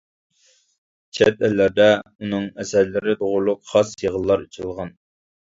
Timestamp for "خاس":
3.75-3.93